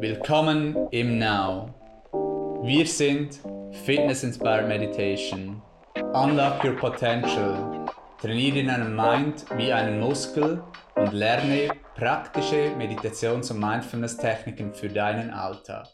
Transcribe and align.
Willkommen 0.00 0.88
im 0.92 1.18
Now. 1.18 1.74
Wir 2.62 2.86
sind 2.86 3.40
Fitness 3.84 4.22
Inspired 4.22 4.68
Meditation. 4.68 5.60
Unlock 6.14 6.62
your 6.62 6.76
potential. 6.76 7.84
Trainiere 8.20 8.64
deinen 8.64 8.94
Mind 8.94 9.44
wie 9.56 9.72
einen 9.72 9.98
Muskel 9.98 10.62
und 10.94 11.12
lerne 11.12 11.72
praktische 11.96 12.76
Meditations- 12.76 13.50
und 13.50 13.58
Mindfulness-Techniken 13.58 14.72
für 14.72 14.88
deinen 14.88 15.30
Alltag. 15.30 15.88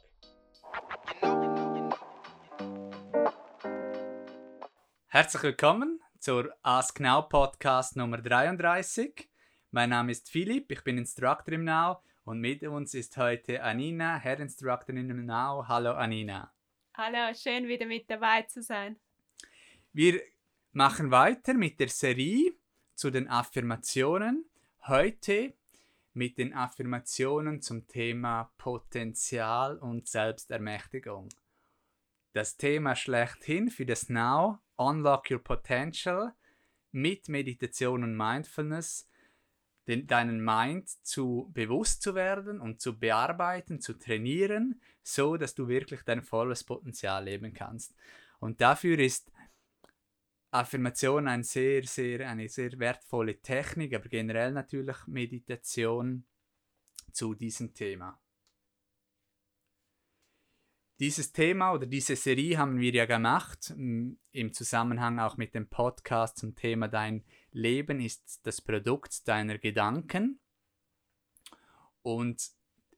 Herzlich 5.07 5.43
willkommen 5.43 5.99
zur 6.19 6.53
Ask 6.63 7.01
Now 7.01 7.23
Podcast 7.23 7.97
Nummer 7.97 8.19
33. 8.19 9.31
Mein 9.71 9.89
Name 9.89 10.13
ist 10.13 10.31
Philipp, 10.31 10.71
ich 10.71 10.85
bin 10.85 10.99
Instructor 10.99 11.55
im 11.55 11.65
Now 11.65 12.03
und 12.25 12.41
mit 12.41 12.63
uns 12.63 12.95
ist 12.95 13.17
heute 13.17 13.63
Anina, 13.63 14.19
Head 14.19 14.41
Instructorin 14.41 15.11
im 15.11 15.27
Now. 15.27 15.67
Hallo 15.69 15.93
Anina. 15.93 16.53
Hallo, 16.95 17.35
schön 17.35 17.69
wieder 17.69 17.87
mit 17.87 18.09
dabei 18.09 18.43
zu 18.43 18.63
sein. 18.63 18.97
Wir 19.93 20.23
machen 20.73 21.11
weiter 21.11 21.55
mit 21.55 21.79
der 21.79 21.89
Serie 21.89 22.53
zu 22.95 23.11
den 23.11 23.29
Affirmationen. 23.29 24.47
Heute 24.87 25.55
mit 26.15 26.39
den 26.39 26.55
Affirmationen 26.55 27.61
zum 27.61 27.87
Thema 27.87 28.53
Potenzial 28.57 29.79
und 29.79 30.09
Selbstermächtigung. 30.09 31.29
Das 32.33 32.57
Thema 32.57 32.97
schlechthin 32.97 33.71
für 33.71 33.87
das 33.87 34.09
Now, 34.09 34.59
Unlock 34.77 35.31
Your 35.31 35.43
Potential, 35.43 36.33
mit 36.91 37.29
Meditation 37.29 38.03
und 38.03 38.17
Mindfulness 38.17 39.09
den, 39.87 40.07
deinen 40.07 40.43
Mind 40.43 40.89
zu 41.05 41.51
bewusst 41.53 42.03
zu 42.03 42.15
werden 42.15 42.61
und 42.61 42.81
zu 42.81 42.99
bearbeiten, 42.99 43.81
zu 43.81 43.95
trainieren, 43.95 44.81
so 45.03 45.37
dass 45.37 45.55
du 45.55 45.69
wirklich 45.69 46.03
dein 46.03 46.23
volles 46.23 46.65
Potenzial 46.65 47.25
leben 47.25 47.53
kannst. 47.53 47.95
Und 48.41 48.61
dafür 48.61 48.99
ist 48.99 49.31
Affirmation 50.51 51.27
ein 51.29 51.43
sehr, 51.43 51.83
sehr, 51.83 52.29
eine 52.29 52.49
sehr 52.49 52.79
wertvolle 52.79 53.41
Technik, 53.41 53.95
aber 53.95 54.09
generell 54.09 54.53
natürlich 54.53 54.97
Meditation 55.07 56.25
zu 57.13 57.35
diesem 57.35 57.75
Thema. 57.75 58.21
Dieses 61.01 61.33
Thema 61.33 61.73
oder 61.73 61.87
diese 61.87 62.15
Serie 62.15 62.57
haben 62.57 62.79
wir 62.79 62.93
ja 62.93 63.05
gemacht 63.05 63.75
im 63.77 64.53
Zusammenhang 64.53 65.19
auch 65.19 65.37
mit 65.37 65.53
dem 65.55 65.69
Podcast 65.69 66.39
zum 66.39 66.55
Thema 66.55 66.87
Dein 66.87 67.25
Leben 67.55 68.01
ist 68.01 68.41
das 68.43 68.61
Produkt 68.61 69.27
deiner 69.29 69.59
Gedanken 69.59 70.41
und 72.03 72.51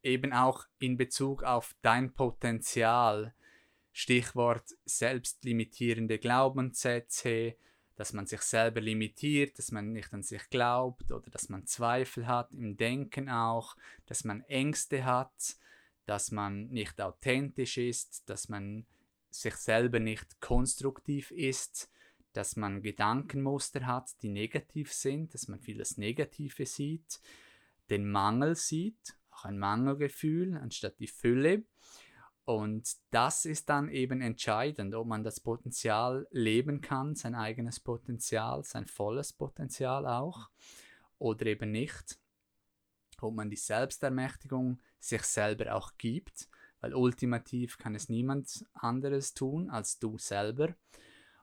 eben 0.02 0.32
auch 0.32 0.64
in 0.78 0.96
Bezug 0.96 1.42
auf 1.44 1.76
dein 1.82 2.12
Potenzial. 2.14 3.34
Stichwort 3.92 4.74
selbstlimitierende 4.84 6.18
Glaubenssätze, 6.18 7.56
dass 7.96 8.12
man 8.12 8.26
sich 8.26 8.40
selber 8.42 8.80
limitiert, 8.80 9.58
dass 9.58 9.72
man 9.72 9.92
nicht 9.92 10.12
an 10.12 10.22
sich 10.22 10.48
glaubt 10.48 11.12
oder 11.12 11.30
dass 11.30 11.48
man 11.48 11.66
Zweifel 11.66 12.26
hat 12.26 12.52
im 12.52 12.76
Denken 12.76 13.28
auch, 13.28 13.76
dass 14.06 14.24
man 14.24 14.42
Ängste 14.42 15.04
hat, 15.04 15.56
dass 16.06 16.30
man 16.30 16.68
nicht 16.68 17.00
authentisch 17.00 17.76
ist, 17.76 18.28
dass 18.28 18.48
man 18.48 18.86
sich 19.30 19.56
selber 19.56 19.98
nicht 19.98 20.40
konstruktiv 20.40 21.30
ist, 21.30 21.90
dass 22.36 22.56
man 22.56 22.82
Gedankenmuster 22.82 23.86
hat, 23.86 24.10
die 24.22 24.28
negativ 24.28 24.92
sind, 24.92 25.32
dass 25.34 25.48
man 25.48 25.60
vieles 25.60 25.96
Negative 25.96 26.66
sieht, 26.66 27.20
den 27.88 28.10
Mangel 28.10 28.54
sieht, 28.56 29.16
auch 29.30 29.44
ein 29.44 29.58
Mangelgefühl 29.58 30.56
anstatt 30.56 30.98
die 31.00 31.06
Fülle. 31.06 31.64
Und 32.44 32.94
das 33.10 33.44
ist 33.44 33.68
dann 33.68 33.88
eben 33.88 34.20
entscheidend, 34.20 34.94
ob 34.94 35.06
man 35.06 35.24
das 35.24 35.40
Potenzial 35.40 36.28
leben 36.30 36.80
kann, 36.80 37.14
sein 37.16 37.34
eigenes 37.34 37.80
Potenzial, 37.80 38.62
sein 38.62 38.86
volles 38.86 39.32
Potenzial 39.32 40.06
auch, 40.06 40.50
oder 41.18 41.46
eben 41.46 41.72
nicht. 41.72 42.18
Ob 43.20 43.34
man 43.34 43.50
die 43.50 43.56
Selbstermächtigung 43.56 44.80
sich 44.98 45.22
selber 45.22 45.74
auch 45.74 45.92
gibt, 45.96 46.48
weil 46.80 46.94
ultimativ 46.94 47.78
kann 47.78 47.94
es 47.94 48.08
niemand 48.08 48.64
anderes 48.74 49.34
tun 49.34 49.70
als 49.70 49.98
du 49.98 50.18
selber. 50.18 50.74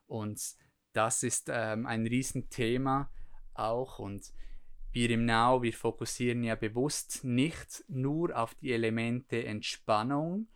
Und 0.06 0.56
das 0.94 1.22
ist 1.22 1.50
ähm, 1.52 1.86
ein 1.86 2.06
Riesenthema 2.06 3.10
auch 3.52 3.98
und 3.98 4.32
wir 4.92 5.10
im 5.10 5.26
Now, 5.26 5.60
wir 5.60 5.72
fokussieren 5.72 6.44
ja 6.44 6.54
bewusst 6.54 7.24
nicht 7.24 7.84
nur 7.88 8.36
auf 8.38 8.54
die 8.54 8.72
Elemente 8.72 9.44
Entspannung 9.44 10.46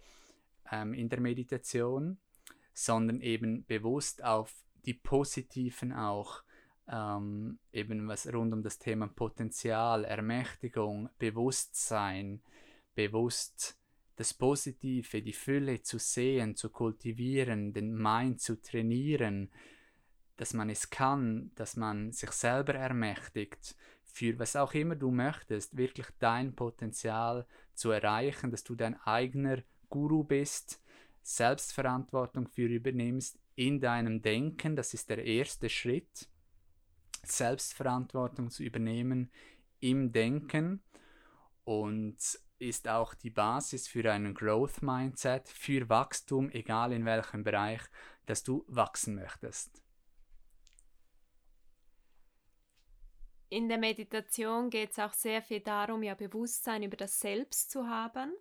ähm, 0.70 0.94
in 0.94 1.08
der 1.08 1.20
Meditation, 1.20 2.18
sondern 2.72 3.20
eben 3.20 3.64
bewusst 3.66 4.22
auf 4.22 4.54
die 4.86 4.94
positiven 4.94 5.92
auch, 5.92 6.44
ähm, 6.88 7.58
eben 7.72 8.06
was 8.06 8.32
rund 8.32 8.52
um 8.52 8.62
das 8.62 8.78
Thema 8.78 9.08
Potenzial, 9.08 10.04
Ermächtigung, 10.04 11.08
Bewusstsein, 11.18 12.40
bewusst 12.94 13.76
das 14.14 14.34
Positive, 14.34 15.20
die 15.20 15.32
Fülle 15.32 15.82
zu 15.82 15.98
sehen, 15.98 16.54
zu 16.54 16.70
kultivieren, 16.70 17.72
den 17.72 17.92
Mind 17.92 18.40
zu 18.40 18.60
trainieren, 18.60 19.50
dass 20.38 20.54
man 20.54 20.70
es 20.70 20.88
kann, 20.88 21.50
dass 21.56 21.76
man 21.76 22.12
sich 22.12 22.30
selber 22.30 22.74
ermächtigt, 22.74 23.76
für 24.04 24.38
was 24.38 24.56
auch 24.56 24.72
immer 24.72 24.96
du 24.96 25.10
möchtest, 25.10 25.76
wirklich 25.76 26.06
dein 26.18 26.54
Potenzial 26.54 27.46
zu 27.74 27.90
erreichen, 27.90 28.50
dass 28.50 28.64
du 28.64 28.74
dein 28.74 29.00
eigener 29.02 29.62
Guru 29.90 30.24
bist, 30.24 30.82
Selbstverantwortung 31.22 32.48
für 32.48 32.66
übernimmst 32.66 33.38
in 33.54 33.80
deinem 33.80 34.22
Denken, 34.22 34.76
das 34.76 34.94
ist 34.94 35.10
der 35.10 35.24
erste 35.24 35.68
Schritt, 35.68 36.28
Selbstverantwortung 37.24 38.50
zu 38.50 38.62
übernehmen 38.62 39.30
im 39.80 40.12
Denken 40.12 40.82
und 41.64 42.16
ist 42.58 42.88
auch 42.88 43.14
die 43.14 43.30
Basis 43.30 43.88
für 43.88 44.10
einen 44.10 44.34
Growth 44.34 44.82
Mindset, 44.82 45.48
für 45.48 45.88
Wachstum, 45.88 46.50
egal 46.50 46.92
in 46.92 47.04
welchem 47.04 47.44
Bereich, 47.44 47.82
dass 48.26 48.42
du 48.42 48.64
wachsen 48.68 49.16
möchtest. 49.16 49.82
In 53.50 53.68
der 53.68 53.78
Meditation 53.78 54.68
geht 54.68 54.90
es 54.90 54.98
auch 54.98 55.14
sehr 55.14 55.40
viel 55.42 55.60
darum, 55.60 56.02
ja 56.02 56.14
Bewusstsein 56.14 56.82
über 56.82 56.96
das 56.96 57.18
Selbst 57.18 57.70
zu 57.70 57.88
haben 57.88 58.34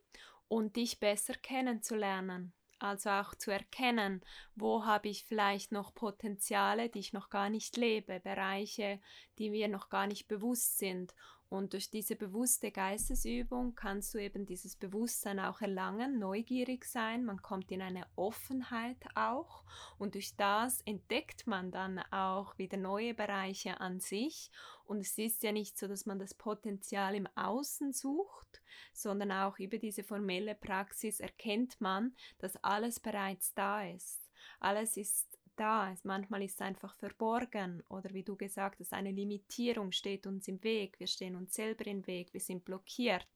und 0.50 0.75
dich 0.75 1.00
besser 1.00 1.34
kennenzulernen. 1.34 2.53
Also 2.79 3.09
auch 3.09 3.34
zu 3.34 3.51
erkennen, 3.51 4.22
wo 4.56 4.85
habe 4.85 5.07
ich 5.07 5.23
vielleicht 5.23 5.72
noch 5.72 5.95
Potenziale, 5.95 6.90
die 6.90 7.00
ich 7.00 7.13
noch 7.13 7.29
gar 7.29 7.50
nicht 7.50 7.75
lebe, 7.78 8.19
Bereiche, 8.19 9.00
die 9.40 9.50
mir 9.50 9.68
noch 9.68 9.90
gar 9.90 10.06
nicht 10.06 10.28
bewusst 10.28 10.78
sind 10.78 11.16
und 11.50 11.72
durch 11.72 11.90
diese 11.90 12.18
bewusste 12.18 12.72
Geistesübung 12.72 13.74
kannst 13.74 14.13
du 14.13 14.18
eben 14.18 14.46
dieses 14.46 14.75
Bewusstsein 14.75 15.40
auch 15.40 15.62
erlangen, 15.62 16.19
neugierig 16.19 16.84
sein, 16.84 17.24
man 17.24 17.41
kommt 17.41 17.72
in 17.72 17.81
eine 17.81 18.06
Offenheit 18.18 18.97
auch. 19.16 19.63
Und 19.97 20.16
durch 20.16 20.36
das 20.36 20.81
entdeckt 20.81 21.47
man 21.47 21.72
dann 21.72 22.00
auch 22.12 22.57
wieder 22.57 22.78
neue 22.78 23.13
Bereiche 23.13 23.80
an 23.80 24.02
sich. 24.02 24.52
Und 24.86 25.00
es 25.00 25.18
ist 25.18 25.41
ja 25.41 25.53
nicht 25.53 25.78
so, 25.78 25.88
dass 25.88 26.06
man 26.06 26.19
das 26.19 26.34
Potenzial 26.34 27.16
im 27.16 27.28
Außen 27.36 27.94
sucht, 27.94 28.62
sondern 28.94 29.31
auch 29.31 29.57
über 29.57 29.78
diese 29.78 30.03
formelle 30.03 30.53
Praxis 30.53 31.22
erkennt 31.22 31.80
man, 31.80 32.13
dass 32.40 32.62
alles 32.62 33.00
bereits 33.00 33.53
da 33.53 33.84
ist. 33.84 34.30
Alles 34.59 34.97
ist 34.97 35.37
da 35.59 35.91
ist. 35.91 36.06
Manchmal 36.06 36.44
ist 36.44 36.56
es 36.56 36.62
einfach 36.62 36.95
verborgen 36.95 37.84
oder 37.90 38.13
wie 38.13 38.23
du 38.23 38.35
gesagt 38.35 38.79
hast, 38.79 38.94
eine 38.94 39.12
Limitierung 39.12 39.91
steht 39.91 40.25
uns 40.28 40.47
im 40.47 40.63
Weg. 40.63 41.00
Wir 41.00 41.07
stehen 41.07 41.35
uns 41.35 41.53
selber 41.53 41.85
im 41.88 42.06
Weg, 42.07 42.34
wir 42.34 42.40
sind 42.40 42.63
blockiert. 42.63 43.28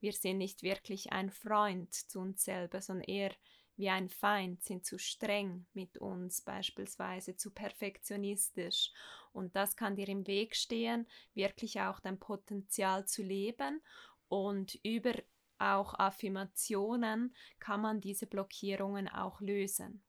Wir 0.00 0.12
sind 0.12 0.38
nicht 0.38 0.62
wirklich 0.62 1.12
ein 1.12 1.30
Freund 1.30 1.94
zu 1.94 2.20
uns 2.20 2.44
selber, 2.44 2.80
sondern 2.80 3.04
eher 3.04 3.32
wie 3.76 3.88
ein 3.88 4.08
Feind, 4.08 4.62
sind 4.64 4.84
zu 4.84 4.98
streng 4.98 5.66
mit 5.72 5.98
uns, 5.98 6.40
beispielsweise 6.40 7.36
zu 7.36 7.52
perfektionistisch. 7.52 8.90
Und 9.32 9.54
das 9.54 9.76
kann 9.76 9.94
dir 9.94 10.08
im 10.08 10.26
Weg 10.26 10.56
stehen, 10.56 11.06
wirklich 11.34 11.80
auch 11.80 12.00
dein 12.00 12.18
Potenzial 12.18 13.06
zu 13.06 13.22
leben 13.22 13.80
und 14.28 14.78
über 14.82 15.14
auch 15.58 15.94
Affirmationen 15.94 17.34
kann 17.58 17.80
man 17.80 18.00
diese 18.00 18.26
Blockierungen 18.26 19.08
auch 19.08 19.40
lösen 19.40 20.02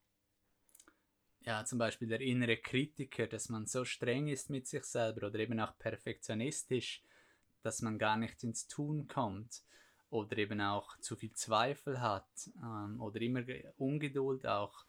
ja, 1.42 1.64
zum 1.64 1.78
Beispiel 1.78 2.08
der 2.08 2.20
innere 2.20 2.58
Kritiker, 2.58 3.26
dass 3.26 3.48
man 3.48 3.66
so 3.66 3.84
streng 3.84 4.28
ist 4.28 4.50
mit 4.50 4.66
sich 4.66 4.84
selber 4.84 5.28
oder 5.28 5.38
eben 5.38 5.58
auch 5.60 5.76
perfektionistisch, 5.78 7.02
dass 7.62 7.82
man 7.82 7.98
gar 7.98 8.16
nicht 8.16 8.42
ins 8.42 8.66
Tun 8.66 9.08
kommt 9.08 9.62
oder 10.10 10.36
eben 10.38 10.60
auch 10.60 10.98
zu 10.98 11.16
viel 11.16 11.32
Zweifel 11.32 12.00
hat 12.00 12.28
ähm, 12.62 13.00
oder 13.00 13.20
immer 13.20 13.42
Ungeduld 13.78 14.46
auch, 14.46 14.84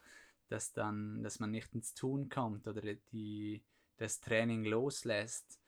dass 0.48 0.72
dann, 0.72 1.22
dass 1.22 1.40
man 1.40 1.50
nicht 1.50 1.74
ins 1.74 1.94
Tun 1.94 2.28
kommt 2.28 2.66
oder 2.66 2.82
die, 3.12 3.62
das 3.96 4.20
Training 4.20 4.64
loslässt 4.64 5.60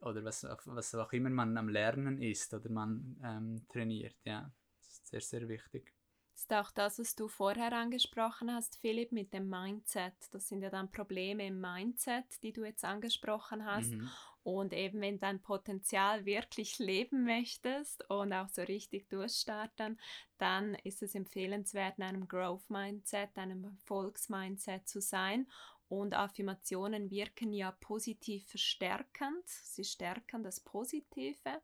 oder 0.00 0.24
was, 0.24 0.44
was 0.44 0.94
auch 0.94 1.12
immer 1.12 1.30
man 1.30 1.56
am 1.56 1.68
Lernen 1.68 2.20
ist 2.22 2.54
oder 2.54 2.70
man 2.70 3.16
ähm, 3.24 3.66
trainiert, 3.68 4.16
ja. 4.24 4.50
sehr, 4.80 5.20
sehr 5.20 5.48
wichtig. 5.48 5.92
Ist 6.40 6.54
auch 6.54 6.70
das, 6.70 6.98
was 6.98 7.14
du 7.14 7.28
vorher 7.28 7.70
angesprochen 7.74 8.50
hast, 8.50 8.78
Philipp, 8.80 9.12
mit 9.12 9.34
dem 9.34 9.50
Mindset. 9.50 10.14
Das 10.30 10.48
sind 10.48 10.62
ja 10.62 10.70
dann 10.70 10.90
Probleme 10.90 11.46
im 11.46 11.60
Mindset, 11.60 12.24
die 12.42 12.50
du 12.50 12.64
jetzt 12.64 12.82
angesprochen 12.82 13.66
hast. 13.66 13.92
Mhm. 13.92 14.08
Und 14.42 14.72
eben, 14.72 15.02
wenn 15.02 15.20
dein 15.20 15.42
Potenzial 15.42 16.24
wirklich 16.24 16.78
leben 16.78 17.24
möchtest 17.24 18.08
und 18.08 18.32
auch 18.32 18.48
so 18.48 18.62
richtig 18.62 19.10
durchstarten, 19.10 20.00
dann 20.38 20.76
ist 20.76 21.02
es 21.02 21.14
empfehlenswert, 21.14 21.98
in 21.98 22.04
einem 22.04 22.26
Growth 22.26 22.70
Mindset, 22.70 23.36
einem 23.36 23.64
Erfolgsmindset 23.64 24.88
zu 24.88 25.02
sein. 25.02 25.46
Und 25.90 26.14
Affirmationen 26.14 27.10
wirken 27.10 27.52
ja 27.52 27.72
positiv 27.72 28.46
verstärkend. 28.46 29.46
Sie 29.46 29.84
stärken 29.84 30.42
das 30.42 30.60
Positive. 30.60 31.60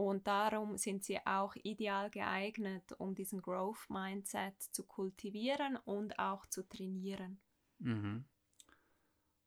Und 0.00 0.26
darum 0.26 0.78
sind 0.78 1.04
sie 1.04 1.18
auch 1.26 1.54
ideal 1.56 2.08
geeignet, 2.08 2.94
um 2.96 3.14
diesen 3.14 3.42
Growth 3.42 3.90
Mindset 3.90 4.58
zu 4.58 4.86
kultivieren 4.86 5.76
und 5.76 6.18
auch 6.18 6.46
zu 6.46 6.66
trainieren. 6.66 7.38
Mhm. 7.80 8.24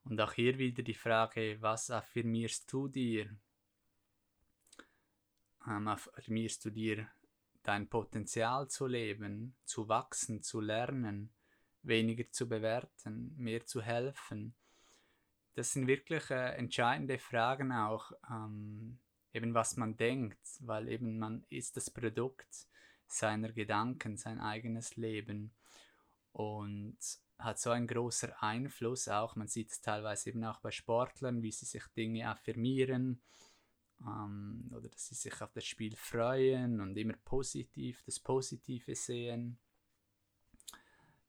Und 0.03 0.21
auch 0.21 0.33
hier 0.33 0.59
wieder 0.59 0.83
die 0.83 0.93
Frage, 0.93 1.57
was 1.59 1.89
affirmierst 1.89 2.71
du 2.71 2.87
dir? 2.87 3.35
Ähm, 5.65 5.87
affirmierst 5.87 6.63
du 6.65 6.69
dir 6.69 7.07
dein 7.63 7.89
Potenzial 7.89 8.67
zu 8.67 8.85
leben, 8.85 9.55
zu 9.65 9.89
wachsen, 9.89 10.43
zu 10.43 10.61
lernen, 10.61 11.33
weniger 11.81 12.29
zu 12.29 12.47
bewerten, 12.47 13.33
mehr 13.37 13.65
zu 13.65 13.81
helfen? 13.81 14.53
Das 15.55 15.73
sind 15.73 15.87
wirklich 15.87 16.29
äh, 16.29 16.55
entscheidende 16.57 17.17
Fragen 17.17 17.71
auch, 17.71 18.11
ähm, 18.29 18.99
eben 19.33 19.53
was 19.53 19.77
man 19.77 19.97
denkt, 19.97 20.39
weil 20.59 20.87
eben 20.89 21.17
man 21.19 21.45
ist 21.49 21.77
das 21.77 21.89
Produkt 21.89 22.67
seiner 23.07 23.51
Gedanken, 23.51 24.17
sein 24.17 24.39
eigenes 24.39 24.95
Leben. 24.95 25.51
Und 26.31 26.97
hat 27.39 27.59
so 27.59 27.71
ein 27.71 27.87
großer 27.87 28.41
Einfluss 28.41 29.07
auch. 29.07 29.35
Man 29.35 29.47
sieht 29.47 29.71
es 29.71 29.81
teilweise 29.81 30.29
eben 30.29 30.43
auch 30.43 30.59
bei 30.59 30.71
Sportlern, 30.71 31.41
wie 31.41 31.51
sie 31.51 31.65
sich 31.65 31.83
Dinge 31.95 32.29
affirmieren 32.29 33.21
ähm, 34.01 34.71
oder 34.71 34.89
dass 34.89 35.07
sie 35.07 35.15
sich 35.15 35.41
auf 35.41 35.51
das 35.51 35.65
Spiel 35.65 35.95
freuen 35.95 36.79
und 36.79 36.97
immer 36.97 37.15
positiv 37.25 38.01
das 38.03 38.19
Positive 38.19 38.95
sehen. 38.95 39.57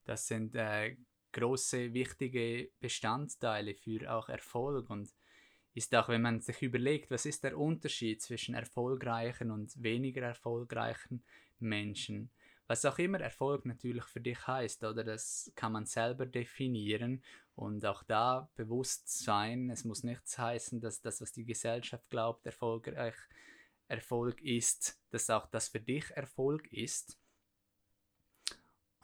Das 0.04 0.28
sind 0.28 0.54
äh, 0.54 0.96
große, 1.32 1.92
wichtige 1.92 2.70
Bestandteile 2.80 3.74
für 3.74 4.12
auch 4.12 4.28
Erfolg 4.28 4.90
und 4.90 5.12
ist 5.74 5.94
auch, 5.94 6.08
wenn 6.08 6.22
man 6.22 6.40
sich 6.40 6.62
überlegt, 6.62 7.10
was 7.10 7.26
ist 7.26 7.44
der 7.44 7.58
Unterschied 7.58 8.22
zwischen 8.22 8.54
erfolgreichen 8.54 9.50
und 9.50 9.82
weniger 9.82 10.22
erfolgreichen 10.22 11.24
Menschen 11.58 12.30
was 12.66 12.84
auch 12.84 12.98
immer 12.98 13.20
Erfolg 13.20 13.66
natürlich 13.66 14.04
für 14.04 14.20
dich 14.20 14.46
heißt, 14.46 14.84
oder 14.84 15.04
das 15.04 15.52
kann 15.54 15.72
man 15.72 15.86
selber 15.86 16.26
definieren 16.26 17.22
und 17.54 17.84
auch 17.84 18.02
da 18.04 18.50
bewusst 18.54 19.08
sein. 19.18 19.70
Es 19.70 19.84
muss 19.84 20.02
nichts 20.02 20.38
heißen, 20.38 20.80
dass 20.80 21.00
das, 21.00 21.20
was 21.20 21.32
die 21.32 21.44
Gesellschaft 21.44 22.08
glaubt, 22.10 22.46
erfolgreich 22.46 23.14
Erfolg 23.86 24.40
ist, 24.40 24.98
dass 25.10 25.28
auch 25.28 25.46
das 25.46 25.68
für 25.68 25.80
dich 25.80 26.10
Erfolg 26.12 26.66
ist. 26.72 27.18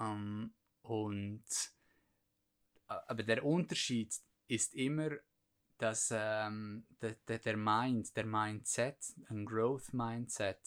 Ähm, 0.00 0.54
und 0.82 1.44
aber 2.86 3.22
der 3.22 3.44
Unterschied 3.44 4.12
ist 4.48 4.74
immer, 4.74 5.10
dass 5.80 6.12
ähm, 6.14 6.84
der, 7.00 7.16
der, 7.26 7.38
der 7.38 7.56
Mind, 7.56 8.14
der 8.14 8.26
Mindset, 8.26 8.98
ein 9.28 9.46
Growth 9.46 9.94
Mindset, 9.94 10.58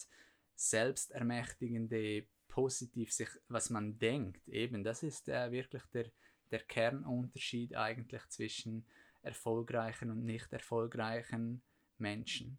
selbstermächtigende 0.55 2.25
positiv 2.47 3.11
sich, 3.11 3.29
was 3.47 3.69
man 3.69 3.99
denkt, 3.99 4.47
eben, 4.47 4.83
das 4.83 5.03
ist 5.03 5.29
äh, 5.29 5.51
wirklich 5.51 5.83
der, 5.93 6.05
der 6.51 6.59
Kernunterschied 6.61 7.75
eigentlich 7.75 8.27
zwischen 8.29 8.85
erfolgreichen 9.21 10.09
und 10.09 10.25
nicht 10.25 10.51
erfolgreichen 10.51 11.61
Menschen. 11.97 12.57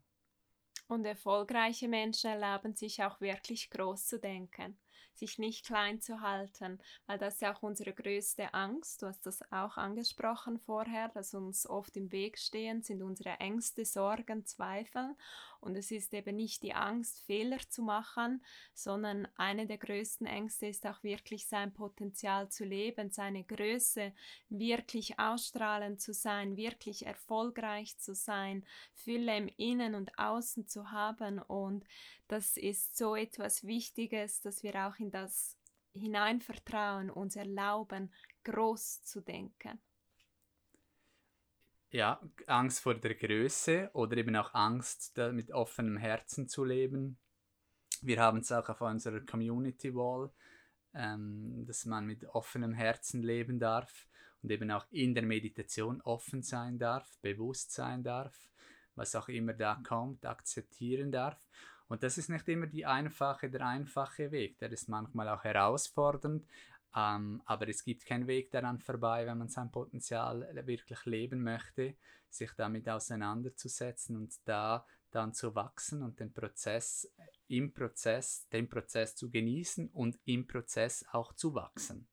Und 0.86 1.04
erfolgreiche 1.04 1.88
Menschen 1.88 2.30
erlauben 2.30 2.74
sich 2.74 3.02
auch 3.02 3.20
wirklich 3.20 3.70
groß 3.70 4.06
zu 4.06 4.18
denken 4.18 4.76
sich 5.16 5.38
nicht 5.38 5.66
klein 5.66 6.00
zu 6.00 6.20
halten, 6.20 6.80
weil 7.06 7.18
das 7.18 7.34
ist 7.34 7.42
ja 7.42 7.54
auch 7.54 7.62
unsere 7.62 7.92
größte 7.92 8.52
Angst. 8.52 9.02
Du 9.02 9.06
hast 9.06 9.24
das 9.26 9.40
auch 9.52 9.76
angesprochen 9.76 10.58
vorher, 10.58 11.08
dass 11.08 11.34
uns 11.34 11.66
oft 11.68 11.96
im 11.96 12.10
Weg 12.12 12.38
stehen, 12.38 12.82
sind 12.82 13.02
unsere 13.02 13.40
Ängste, 13.40 13.84
Sorgen, 13.84 14.44
Zweifel. 14.44 15.14
Und 15.60 15.76
es 15.76 15.90
ist 15.90 16.12
eben 16.12 16.36
nicht 16.36 16.62
die 16.62 16.74
Angst, 16.74 17.22
Fehler 17.24 17.58
zu 17.70 17.82
machen, 17.82 18.44
sondern 18.74 19.26
eine 19.36 19.66
der 19.66 19.78
größten 19.78 20.26
Ängste 20.26 20.66
ist 20.66 20.86
auch 20.86 21.02
wirklich 21.02 21.46
sein 21.46 21.72
Potenzial 21.72 22.50
zu 22.50 22.64
leben, 22.64 23.10
seine 23.10 23.44
Größe 23.44 24.12
wirklich 24.50 25.18
ausstrahlend 25.18 26.02
zu 26.02 26.12
sein, 26.12 26.56
wirklich 26.56 27.06
erfolgreich 27.06 27.96
zu 27.98 28.14
sein, 28.14 28.66
Fülle 28.92 29.36
im 29.38 29.48
Innen 29.56 29.94
und 29.94 30.18
Außen 30.18 30.68
zu 30.74 30.90
haben. 30.90 31.38
Und 31.38 31.84
das 32.28 32.56
ist 32.56 32.96
so 32.96 33.14
etwas 33.14 33.64
Wichtiges, 33.64 34.40
dass 34.40 34.62
wir 34.62 34.74
auch 34.86 34.98
in 34.98 35.10
das 35.10 35.56
hineinvertrauen, 35.94 37.10
uns 37.10 37.36
erlauben, 37.36 38.12
groß 38.42 39.04
zu 39.04 39.20
denken. 39.20 39.80
Ja, 41.90 42.20
Angst 42.48 42.80
vor 42.80 42.94
der 42.94 43.14
Größe 43.14 43.90
oder 43.92 44.16
eben 44.16 44.34
auch 44.34 44.52
Angst, 44.52 45.16
mit 45.32 45.52
offenem 45.52 45.96
Herzen 45.96 46.48
zu 46.48 46.64
leben. 46.64 47.18
Wir 48.02 48.20
haben 48.20 48.38
es 48.38 48.50
auch 48.50 48.68
auf 48.68 48.80
unserer 48.80 49.20
Community 49.20 49.94
Wall, 49.94 50.32
ähm, 50.92 51.64
dass 51.66 51.86
man 51.86 52.04
mit 52.06 52.24
offenem 52.24 52.74
Herzen 52.74 53.22
leben 53.22 53.60
darf 53.60 54.08
und 54.42 54.50
eben 54.50 54.72
auch 54.72 54.86
in 54.90 55.14
der 55.14 55.22
Meditation 55.22 56.00
offen 56.02 56.42
sein 56.42 56.78
darf, 56.78 57.16
bewusst 57.22 57.72
sein 57.72 58.02
darf, 58.02 58.48
was 58.94 59.14
auch 59.14 59.28
immer 59.28 59.52
da 59.52 59.80
kommt, 59.86 60.24
akzeptieren 60.24 61.10
darf. 61.12 61.38
Und 61.88 62.02
das 62.02 62.18
ist 62.18 62.30
nicht 62.30 62.48
immer 62.48 62.66
die 62.66 62.86
einfache, 62.86 63.50
der 63.50 63.66
einfache 63.66 64.30
Weg. 64.30 64.58
Der 64.58 64.72
ist 64.72 64.88
manchmal 64.88 65.28
auch 65.28 65.44
herausfordernd, 65.44 66.46
ähm, 66.96 67.42
aber 67.44 67.68
es 67.68 67.84
gibt 67.84 68.06
keinen 68.06 68.26
Weg 68.26 68.50
daran 68.50 68.78
vorbei, 68.78 69.26
wenn 69.26 69.38
man 69.38 69.48
sein 69.48 69.70
Potenzial 69.70 70.48
wirklich 70.66 71.04
leben 71.04 71.42
möchte, 71.42 71.96
sich 72.28 72.52
damit 72.56 72.88
auseinanderzusetzen 72.88 74.16
und 74.16 74.34
da 74.44 74.86
dann 75.10 75.32
zu 75.32 75.54
wachsen 75.54 76.02
und 76.02 76.18
den 76.18 76.32
Prozess 76.32 77.08
im 77.46 77.72
Prozess, 77.72 78.48
den 78.48 78.68
Prozess 78.68 79.14
zu 79.14 79.30
genießen 79.30 79.88
und 79.90 80.18
im 80.24 80.46
Prozess 80.46 81.04
auch 81.12 81.32
zu 81.34 81.54
wachsen. 81.54 82.08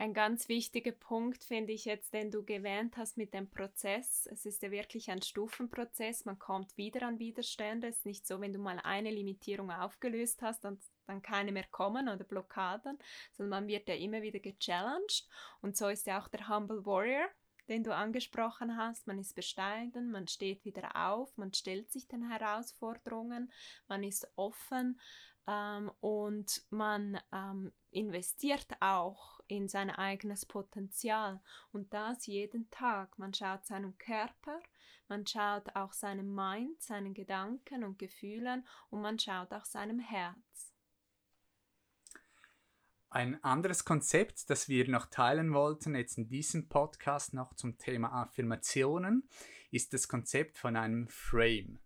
Ein 0.00 0.14
ganz 0.14 0.48
wichtiger 0.48 0.92
Punkt 0.92 1.44
finde 1.44 1.74
ich 1.74 1.84
jetzt, 1.84 2.14
den 2.14 2.30
du 2.30 2.42
gewähnt 2.42 2.96
hast 2.96 3.18
mit 3.18 3.34
dem 3.34 3.50
Prozess. 3.50 4.26
Es 4.32 4.46
ist 4.46 4.62
ja 4.62 4.70
wirklich 4.70 5.10
ein 5.10 5.20
Stufenprozess. 5.20 6.24
Man 6.24 6.38
kommt 6.38 6.74
wieder 6.78 7.06
an 7.06 7.18
Widerstände. 7.18 7.88
Es 7.88 7.98
ist 7.98 8.06
nicht 8.06 8.26
so, 8.26 8.40
wenn 8.40 8.54
du 8.54 8.58
mal 8.58 8.80
eine 8.82 9.10
Limitierung 9.10 9.70
aufgelöst 9.70 10.40
hast, 10.40 10.64
dann, 10.64 10.78
dann 11.06 11.20
keine 11.20 11.52
mehr 11.52 11.66
kommen 11.70 12.08
oder 12.08 12.24
Blockaden, 12.24 12.98
sondern 13.32 13.50
man 13.50 13.68
wird 13.68 13.90
ja 13.90 13.94
immer 13.94 14.22
wieder 14.22 14.38
gechallenged. 14.38 15.28
Und 15.60 15.76
so 15.76 15.88
ist 15.88 16.06
ja 16.06 16.18
auch 16.18 16.28
der 16.28 16.48
Humble 16.48 16.86
Warrior, 16.86 17.28
den 17.68 17.84
du 17.84 17.94
angesprochen 17.94 18.78
hast. 18.78 19.06
Man 19.06 19.18
ist 19.18 19.34
bescheiden, 19.34 20.12
man 20.12 20.28
steht 20.28 20.64
wieder 20.64 20.96
auf, 20.96 21.36
man 21.36 21.52
stellt 21.52 21.92
sich 21.92 22.08
den 22.08 22.26
Herausforderungen, 22.26 23.52
man 23.86 24.02
ist 24.02 24.26
offen 24.36 24.98
ähm, 25.46 25.90
und 26.00 26.62
man 26.70 27.20
ähm, 27.34 27.70
investiert 27.90 28.68
auch 28.80 29.39
in 29.50 29.68
sein 29.68 29.90
eigenes 29.90 30.46
Potenzial 30.46 31.40
und 31.72 31.92
das 31.92 32.26
jeden 32.26 32.70
Tag. 32.70 33.18
Man 33.18 33.34
schaut 33.34 33.66
seinem 33.66 33.98
Körper, 33.98 34.60
man 35.08 35.26
schaut 35.26 35.74
auch 35.74 35.92
seinem 35.92 36.34
Mind, 36.34 36.80
seinen 36.80 37.14
Gedanken 37.14 37.84
und 37.84 37.98
Gefühlen 37.98 38.66
und 38.90 39.02
man 39.02 39.18
schaut 39.18 39.52
auch 39.52 39.64
seinem 39.64 39.98
Herz. 39.98 40.36
Ein 43.12 43.42
anderes 43.42 43.84
Konzept, 43.84 44.48
das 44.50 44.68
wir 44.68 44.88
noch 44.88 45.06
teilen 45.06 45.52
wollten, 45.52 45.96
jetzt 45.96 46.16
in 46.16 46.28
diesem 46.28 46.68
Podcast 46.68 47.34
noch 47.34 47.54
zum 47.54 47.76
Thema 47.76 48.12
Affirmationen, 48.12 49.28
ist 49.72 49.92
das 49.92 50.06
Konzept 50.06 50.58
von 50.58 50.76
einem 50.76 51.08
Frame. 51.08 51.80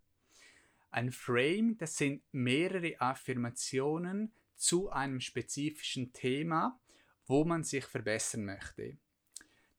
Ein 0.90 1.11
Frame, 1.11 1.78
das 1.78 1.97
sind 1.97 2.23
mehrere 2.33 3.00
Affirmationen 3.00 4.35
zu 4.54 4.90
einem 4.90 5.21
spezifischen 5.21 6.12
Thema, 6.12 6.78
wo 7.26 7.45
man 7.45 7.64
sich 7.64 7.85
verbessern 7.85 8.45
möchte. 8.45 8.99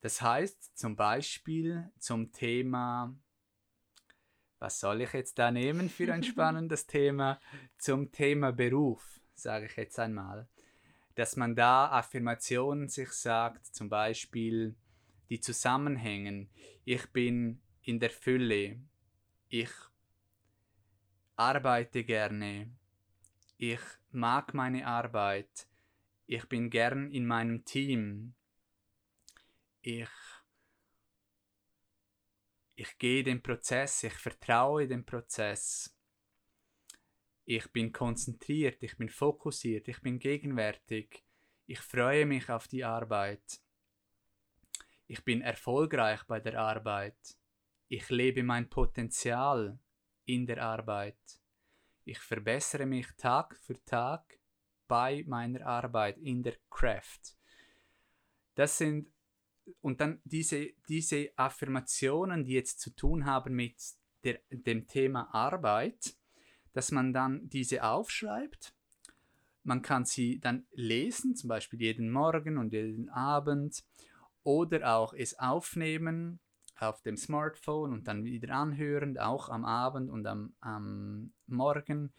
Das 0.01 0.21
heißt 0.21 0.77
zum 0.77 0.95
Beispiel 0.95 1.91
zum 1.97 2.31
Thema, 2.31 3.15
was 4.59 4.79
soll 4.79 5.01
ich 5.01 5.13
jetzt 5.13 5.39
da 5.39 5.51
nehmen 5.51 5.89
für 5.89 6.13
ein 6.13 6.23
spannendes 6.31 6.85
Thema? 6.87 7.39
Zum 7.77 8.11
Thema 8.11 8.51
Beruf, 8.51 9.19
sage 9.33 9.65
ich 9.65 9.75
jetzt 9.75 9.99
einmal. 9.99 10.47
Dass 11.15 11.35
man 11.35 11.55
da 11.55 11.89
Affirmationen 11.89 12.89
sich 12.89 13.11
sagt, 13.11 13.65
zum 13.67 13.89
Beispiel 13.89 14.75
die 15.29 15.39
zusammenhängen. 15.39 16.49
Ich 16.83 17.11
bin 17.11 17.61
in 17.81 17.99
der 17.99 18.09
Fülle. 18.09 18.79
Ich 19.49 19.71
arbeite 21.35 22.03
gerne. 22.03 22.71
ich 23.57 23.79
mag 24.11 24.53
meine 24.53 24.85
Arbeit, 24.85 25.67
ich 26.27 26.47
bin 26.47 26.69
gern 26.69 27.11
in 27.11 27.25
meinem 27.25 27.65
Team, 27.65 28.33
ich, 29.81 30.09
ich 32.75 32.97
gehe 32.97 33.23
den 33.23 33.43
Prozess, 33.43 34.03
ich 34.03 34.13
vertraue 34.13 34.87
dem 34.87 35.05
Prozess, 35.05 35.95
ich 37.45 37.71
bin 37.71 37.91
konzentriert, 37.91 38.81
ich 38.81 38.97
bin 38.97 39.09
fokussiert, 39.09 39.87
ich 39.87 40.01
bin 40.01 40.17
gegenwärtig, 40.17 41.23
ich 41.67 41.79
freue 41.79 42.25
mich 42.25 42.49
auf 42.49 42.67
die 42.67 42.83
Arbeit, 42.83 43.61
ich 45.05 45.23
bin 45.23 45.41
erfolgreich 45.41 46.23
bei 46.23 46.39
der 46.39 46.59
Arbeit, 46.59 47.37
ich 47.87 48.09
lebe 48.09 48.41
mein 48.41 48.67
Potenzial 48.67 49.77
in 50.25 50.47
der 50.47 50.63
Arbeit, 50.63 51.39
ich 52.03 52.17
verbessere 52.17 52.87
mich 52.87 53.07
Tag 53.15 53.55
für 53.57 53.83
Tag 53.85 54.39
bei 54.87 55.23
meiner 55.27 55.65
Arbeit 55.65 56.17
in 56.17 56.43
der 56.43 56.55
Craft. 56.69 57.35
Das 58.55 58.77
sind 58.77 59.07
und 59.81 59.99
dann 59.99 60.21
diese, 60.23 60.69
diese 60.87 61.29
Affirmationen, 61.35 62.43
die 62.43 62.53
jetzt 62.53 62.79
zu 62.79 62.91
tun 62.91 63.25
haben 63.25 63.55
mit 63.55 63.75
der, 64.23 64.39
dem 64.49 64.87
Thema 64.87 65.33
Arbeit, 65.33 66.15
dass 66.73 66.91
man 66.91 67.13
dann 67.13 67.49
diese 67.49 67.83
aufschreibt. 67.83 68.73
Man 69.63 69.81
kann 69.81 70.05
sie 70.05 70.39
dann 70.39 70.67
lesen, 70.73 71.35
zum 71.35 71.47
Beispiel 71.47 71.81
jeden 71.81 72.11
Morgen 72.11 72.57
und 72.57 72.73
jeden 72.73 73.09
Abend, 73.09 73.83
oder 74.43 74.95
auch 74.95 75.13
es 75.13 75.39
aufnehmen 75.39 76.39
auf 76.77 77.01
dem 77.01 77.17
Smartphone 77.17 77.93
und 77.93 78.07
dann 78.07 78.23
wieder 78.23 78.53
anhören, 78.53 79.17
auch 79.17 79.49
am 79.49 79.65
Abend 79.65 80.11
und 80.11 80.27
am, 80.27 80.53
am 80.59 81.33
Morgen. 81.47 82.13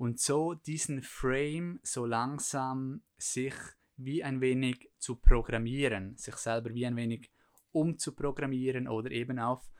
Und 0.00 0.18
so 0.18 0.54
diesen 0.54 1.02
Frame 1.02 1.78
so 1.82 2.06
langsam 2.06 3.02
sich 3.18 3.52
wie 3.96 4.24
ein 4.24 4.40
wenig 4.40 4.88
zu 4.96 5.16
programmieren, 5.16 6.16
sich 6.16 6.36
selber 6.36 6.72
wie 6.72 6.86
ein 6.86 6.96
wenig 6.96 7.30
umzuprogrammieren 7.72 8.88
oder 8.88 9.10
eben 9.10 9.38
auf 9.38 9.70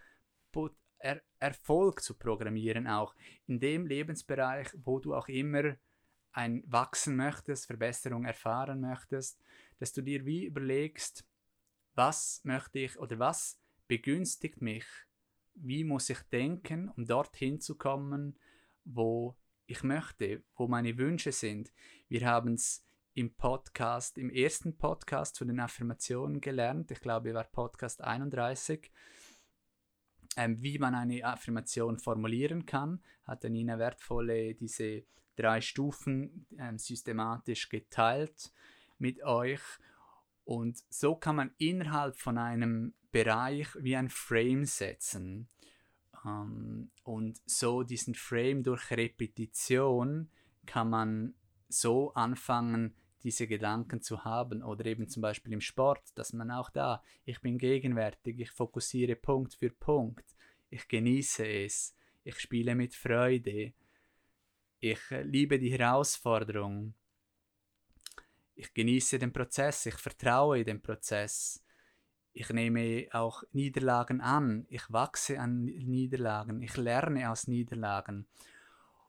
er 0.98 1.22
Erfolg 1.38 2.02
zu 2.02 2.18
programmieren, 2.18 2.86
auch. 2.86 3.14
In 3.46 3.58
dem 3.58 3.86
Lebensbereich, 3.86 4.68
wo 4.84 4.98
du 4.98 5.14
auch 5.14 5.28
immer 5.28 5.76
ein 6.32 6.62
Wachsen 6.66 7.16
möchtest, 7.16 7.66
Verbesserung 7.66 8.26
erfahren 8.26 8.82
möchtest, 8.82 9.40
dass 9.78 9.94
du 9.94 10.02
dir 10.02 10.26
wie 10.26 10.44
überlegst, 10.44 11.26
was 11.94 12.42
möchte 12.44 12.80
ich 12.80 12.98
oder 12.98 13.18
was 13.18 13.58
begünstigt 13.88 14.60
mich, 14.60 14.84
wie 15.54 15.82
muss 15.82 16.10
ich 16.10 16.20
denken, 16.24 16.90
um 16.90 17.06
dorthin 17.06 17.58
zu 17.58 17.78
kommen, 17.78 18.38
wo 18.84 19.34
ich 19.70 19.84
möchte, 19.84 20.42
wo 20.56 20.66
meine 20.66 20.98
Wünsche 20.98 21.30
sind. 21.30 21.72
Wir 22.08 22.26
haben 22.26 22.54
es 22.54 22.84
im 23.14 23.32
Podcast, 23.36 24.18
im 24.18 24.28
ersten 24.28 24.76
Podcast 24.76 25.36
zu 25.36 25.44
den 25.44 25.60
Affirmationen 25.60 26.40
gelernt. 26.40 26.90
Ich 26.90 27.00
glaube, 27.00 27.32
war 27.34 27.44
Podcast 27.44 28.02
31. 28.02 28.90
Ähm, 30.36 30.60
wie 30.60 30.78
man 30.80 30.96
eine 30.96 31.24
Affirmation 31.24 31.98
formulieren 31.98 32.66
kann, 32.66 33.00
hat 33.22 33.44
Nina 33.44 33.78
wertvolle 33.78 34.54
diese 34.54 35.04
drei 35.36 35.60
Stufen 35.60 36.46
ähm, 36.58 36.76
systematisch 36.76 37.68
geteilt 37.68 38.52
mit 38.98 39.22
euch. 39.22 39.62
Und 40.42 40.82
so 40.88 41.14
kann 41.14 41.36
man 41.36 41.54
innerhalb 41.58 42.18
von 42.18 42.38
einem 42.38 42.94
Bereich 43.12 43.68
wie 43.76 43.94
ein 43.94 44.08
Frame 44.08 44.64
setzen. 44.64 45.48
Ähm, 46.24 46.90
und 47.04 47.40
so 47.46 47.82
diesen 47.82 48.14
Frame 48.14 48.62
durch 48.62 48.90
Repetition 48.90 50.30
kann 50.66 50.90
man 50.90 51.34
so 51.68 52.12
anfangen, 52.14 52.94
diese 53.22 53.46
Gedanken 53.46 54.00
zu 54.00 54.24
haben. 54.24 54.62
Oder 54.62 54.86
eben 54.86 55.08
zum 55.08 55.22
Beispiel 55.22 55.52
im 55.52 55.60
Sport, 55.60 56.02
dass 56.14 56.32
man 56.32 56.50
auch 56.50 56.70
da, 56.70 57.02
ich 57.24 57.40
bin 57.40 57.58
gegenwärtig, 57.58 58.40
ich 58.40 58.50
fokussiere 58.50 59.16
Punkt 59.16 59.54
für 59.54 59.70
Punkt, 59.70 60.24
ich 60.70 60.86
genieße 60.88 61.46
es, 61.46 61.94
ich 62.22 62.38
spiele 62.38 62.74
mit 62.74 62.94
Freude, 62.94 63.72
ich 64.78 65.00
liebe 65.22 65.58
die 65.58 65.72
Herausforderung, 65.72 66.94
ich 68.54 68.72
genieße 68.72 69.18
den 69.18 69.32
Prozess, 69.32 69.86
ich 69.86 69.96
vertraue 69.96 70.64
dem 70.64 70.80
Prozess, 70.80 71.62
ich 72.32 72.48
nehme 72.50 73.06
auch 73.12 73.42
Niederlagen 73.52 74.20
an, 74.20 74.66
ich 74.68 74.82
wachse 74.90 75.40
an 75.40 75.64
Niederlagen, 75.64 76.62
ich 76.62 76.76
lerne 76.76 77.30
aus 77.30 77.46
Niederlagen. 77.48 78.26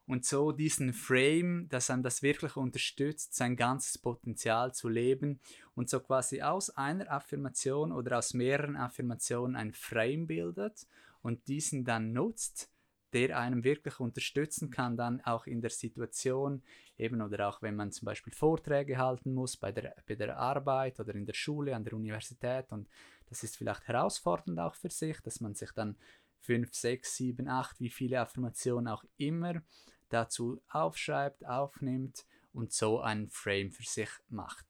Und 0.07 0.25
so 0.25 0.51
diesen 0.51 0.93
Frame, 0.93 1.69
dass 1.69 1.89
einem 1.89 2.03
das 2.03 2.21
wirklich 2.21 2.57
unterstützt, 2.57 3.33
sein 3.35 3.55
ganzes 3.55 3.97
Potenzial 3.97 4.73
zu 4.73 4.89
leben 4.89 5.39
und 5.75 5.89
so 5.89 5.99
quasi 5.99 6.41
aus 6.41 6.69
einer 6.71 7.09
Affirmation 7.09 7.91
oder 7.91 8.17
aus 8.17 8.33
mehreren 8.33 8.75
Affirmationen 8.75 9.55
ein 9.55 9.71
Frame 9.71 10.27
bildet 10.27 10.85
und 11.21 11.47
diesen 11.47 11.85
dann 11.85 12.11
nutzt, 12.11 12.69
der 13.13 13.37
einem 13.37 13.63
wirklich 13.63 13.99
unterstützen 13.99 14.69
kann, 14.69 14.97
dann 14.97 15.21
auch 15.21 15.45
in 15.45 15.61
der 15.61 15.69
Situation, 15.69 16.63
eben 16.97 17.21
oder 17.21 17.49
auch 17.49 17.61
wenn 17.61 17.75
man 17.75 17.91
zum 17.91 18.05
Beispiel 18.05 18.33
Vorträge 18.33 18.97
halten 18.97 19.33
muss 19.33 19.57
bei 19.57 19.71
der, 19.71 19.95
bei 20.07 20.15
der 20.15 20.37
Arbeit 20.37 20.99
oder 20.99 21.13
in 21.15 21.25
der 21.25 21.33
Schule, 21.33 21.75
an 21.75 21.83
der 21.83 21.93
Universität 21.93 22.71
und 22.71 22.87
das 23.27 23.43
ist 23.43 23.57
vielleicht 23.57 23.87
herausfordernd 23.87 24.59
auch 24.59 24.75
für 24.75 24.89
sich, 24.89 25.19
dass 25.21 25.39
man 25.39 25.55
sich 25.55 25.71
dann 25.71 25.97
fünf, 26.41 26.73
sechs, 26.73 27.15
sieben, 27.15 27.47
acht, 27.47 27.79
wie 27.79 27.89
viele 27.89 28.19
Affirmationen 28.19 28.87
auch 28.87 29.05
immer 29.17 29.61
dazu 30.09 30.61
aufschreibt, 30.69 31.45
aufnimmt 31.45 32.25
und 32.53 32.73
so 32.73 32.99
einen 32.99 33.29
Frame 33.29 33.71
für 33.71 33.83
sich 33.83 34.09
macht. 34.29 34.65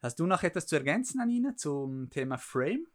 Hast 0.00 0.18
du 0.18 0.26
noch 0.26 0.42
etwas 0.42 0.66
zu 0.66 0.74
ergänzen, 0.74 1.20
Anina, 1.20 1.54
zum 1.54 2.10
Thema 2.10 2.36
Frame? 2.36 2.88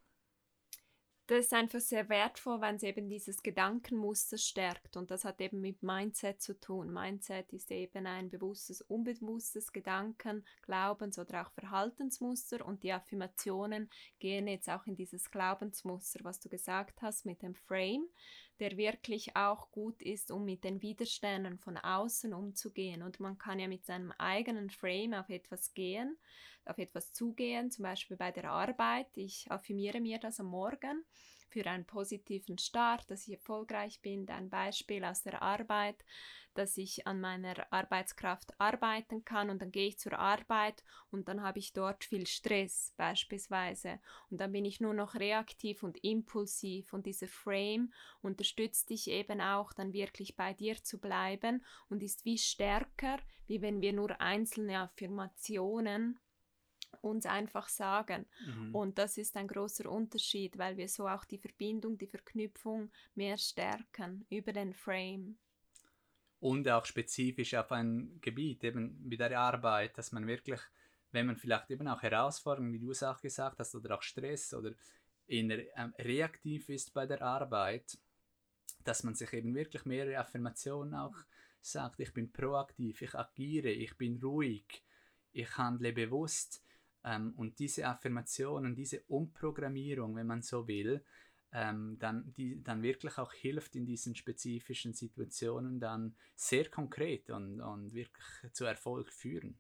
Das 1.28 1.40
ist 1.40 1.54
einfach 1.54 1.82
sehr 1.82 2.08
wertvoll, 2.08 2.62
wenn 2.62 2.78
es 2.78 2.84
eben 2.84 3.10
dieses 3.10 3.44
Gedankenmuster 3.44 4.38
stärkt. 4.38 4.96
Und 4.96 5.12
das 5.12 5.26
hat 5.26 5.42
eben 5.42 5.60
mit 5.60 5.84
Mindset 5.84 6.42
zu 6.42 6.58
tun. 6.58 6.92
Mindset 6.92 7.52
ist 7.52 7.70
eben 7.70 8.08
ein 8.08 8.30
bewusstes, 8.30 8.82
unbewusstes 8.82 9.74
Gedanken, 9.74 10.46
Glaubens- 10.62 11.20
oder 11.20 11.42
auch 11.42 11.52
Verhaltensmuster. 11.52 12.66
Und 12.66 12.84
die 12.84 12.94
Affirmationen 12.94 13.90
gehen 14.20 14.48
jetzt 14.48 14.70
auch 14.70 14.86
in 14.86 14.96
dieses 14.96 15.30
Glaubensmuster, 15.30 16.22
was 16.24 16.40
du 16.40 16.48
gesagt 16.48 17.02
hast 17.02 17.26
mit 17.26 17.42
dem 17.42 17.56
Frame 17.56 18.08
der 18.60 18.78
wirklich 18.78 19.36
auch 19.36 19.72
gut 19.72 20.02
ist, 20.02 20.32
um 20.32 20.46
mit 20.46 20.64
den 20.64 20.82
Widerständen 20.82 21.60
von 21.60 21.78
außen 21.78 22.34
umzugehen. 22.34 23.04
Und 23.04 23.20
man 23.20 23.38
kann 23.38 23.60
ja 23.60 23.68
mit 23.68 23.86
seinem 23.86 24.12
eigenen 24.18 24.70
Frame 24.70 25.14
auf 25.14 25.30
etwas 25.30 25.74
gehen, 25.74 26.18
auf 26.66 26.78
etwas 26.78 27.14
zugehen, 27.14 27.72
zum 27.72 27.84
Beispiel 27.84 28.18
bei 28.18 28.32
der 28.32 28.52
Arbeit. 28.52 29.08
Ich 29.16 29.50
affirmiere 29.52 30.02
mir 30.02 30.20
das 30.20 30.40
am 30.40 30.48
Morgen 30.48 31.06
für 31.50 31.66
einen 31.66 31.86
positiven 31.86 32.58
Start, 32.58 33.10
dass 33.10 33.28
ich 33.28 33.36
erfolgreich 33.36 34.02
bin. 34.02 34.30
Ein 34.30 34.50
Beispiel 34.50 35.04
aus 35.04 35.24
der 35.24 35.42
Arbeit, 35.42 36.04
dass 36.58 36.76
ich 36.78 37.06
an 37.06 37.22
meiner 37.22 37.72
Arbeitskraft 37.72 38.60
arbeiten 38.60 39.24
kann 39.24 39.50
und 39.50 39.62
dann 39.62 39.72
gehe 39.72 39.90
ich 39.90 40.00
zur 40.00 40.18
Arbeit 40.18 40.84
und 41.12 41.28
dann 41.28 41.44
habe 41.44 41.60
ich 41.60 41.74
dort 41.74 42.04
viel 42.04 42.26
Stress 42.26 42.94
beispielsweise 42.98 44.00
und 44.32 44.42
dann 44.42 44.52
bin 44.52 44.66
ich 44.66 44.82
nur 44.82 44.96
noch 44.96 45.14
reaktiv 45.16 45.84
und 45.84 46.04
impulsiv 46.04 46.94
und 46.94 47.06
dieser 47.06 47.28
Frame 47.28 47.94
unterstützt 48.22 48.90
dich 48.90 49.08
eben 49.10 49.40
auch 49.40 49.72
dann 49.74 49.94
wirklich 49.94 50.36
bei 50.36 50.54
dir 50.54 50.82
zu 50.84 51.00
bleiben 51.00 51.64
und 51.90 52.02
ist 52.02 52.26
wie 52.26 52.40
stärker, 52.40 53.20
wie 53.46 53.62
wenn 53.62 53.82
wir 53.82 53.94
nur 53.94 54.20
einzelne 54.20 54.80
Affirmationen 54.80 56.20
uns 57.02 57.26
einfach 57.26 57.70
sagen. 57.70 58.26
Mhm. 58.46 58.76
Und 58.76 58.98
das 58.98 59.18
ist 59.18 59.38
ein 59.38 59.48
großer 59.48 59.90
Unterschied, 59.90 60.58
weil 60.58 60.78
wir 60.78 60.88
so 60.88 61.08
auch 61.08 61.26
die 61.26 61.38
Verbindung, 61.38 61.98
die 61.98 62.08
Verknüpfung 62.08 62.92
mehr 63.16 63.38
stärken 63.38 64.26
über 64.30 64.54
den 64.54 64.74
Frame. 64.74 65.38
Und 66.40 66.68
auch 66.70 66.86
spezifisch 66.86 67.56
auf 67.56 67.72
ein 67.72 68.20
Gebiet, 68.22 68.64
eben 68.64 68.98
wie 69.04 69.18
der 69.18 69.40
Arbeit, 69.40 69.98
dass 69.98 70.12
man 70.12 70.28
wirklich, 70.28 70.60
wenn 71.12 71.26
man 71.26 71.38
vielleicht 71.38 71.72
eben 71.72 71.88
auch 71.88 72.02
Herausforderungen, 72.02 72.74
wie 72.74 72.80
du 72.80 72.92
es 72.92 73.02
auch 73.02 73.20
gesagt 73.22 73.60
hast, 73.60 73.74
oder 73.74 73.96
auch 73.96 74.04
Stress 74.04 74.54
oder 74.54 74.72
in, 75.26 75.50
ähm, 75.50 75.94
reaktiv 75.98 76.70
ist 76.70 76.94
bei 76.94 77.06
der 77.06 77.22
Arbeit, 77.22 77.98
dass 78.84 79.04
man 79.04 79.16
sich 79.16 79.34
eben 79.34 79.56
wirklich 79.56 79.86
mehrere 79.86 80.20
Affirmationen 80.20 80.94
auch 80.94 81.16
sagt, 81.60 82.00
ich 82.00 82.14
bin 82.14 82.32
proaktiv, 82.32 83.02
ich 83.02 83.16
agiere, 83.16 83.70
ich 83.70 83.98
bin 83.98 84.22
ruhig, 84.22 84.84
ich 85.34 85.58
handle 85.58 85.92
bewusst 85.92 86.64
ähm, 87.04 87.34
und 87.36 87.60
diese 87.60 87.88
Affirmationen, 87.88 88.76
diese 88.76 89.02
Umprogrammierung, 89.08 90.16
wenn 90.16 90.28
man 90.28 90.42
so 90.42 90.68
will, 90.68 91.04
ähm, 91.54 91.98
dann, 92.00 92.34
die 92.34 92.62
dann 92.64 92.84
wirklich 92.84 93.18
auch 93.18 93.34
hilft 93.34 93.76
in 93.76 93.86
diesen 93.86 94.16
spezifischen 94.16 94.94
Situationen 94.94 95.80
dann 95.80 96.16
sehr 96.36 96.70
konkret 96.70 97.30
und, 97.30 97.62
und 97.62 97.94
wirklich 97.94 98.26
zu 98.54 98.66
Erfolg 98.66 99.12
führen. 99.12 99.58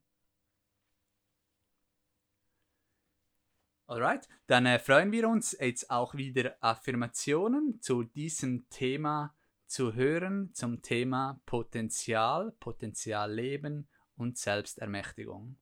Alright, 3.85 4.27
dann 4.47 4.65
äh, 4.65 4.79
freuen 4.79 5.13
wir 5.13 5.29
uns 5.29 5.55
jetzt 5.57 5.89
auch 5.89 6.13
wieder 6.15 6.57
Affirmationen 6.59 7.81
zu 7.81 8.03
diesem 8.03 8.67
Thema 8.69 9.33
zu 9.67 9.93
hören 9.93 10.53
zum 10.53 10.81
Thema 10.81 11.41
Potenzial, 11.45 12.53
Potenzialleben 12.59 13.87
und 14.15 14.37
Selbstermächtigung. 14.37 15.57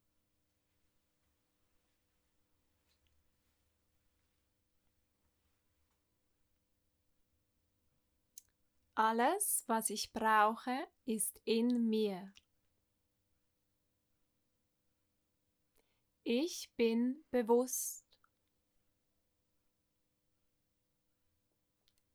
Alles, 8.95 9.65
was 9.67 9.89
ich 9.89 10.13
brauche, 10.13 10.87
ist 11.05 11.41
in 11.43 11.89
mir. 11.89 12.33
Ich 16.23 16.71
bin 16.77 17.25
bewusst. 17.29 18.05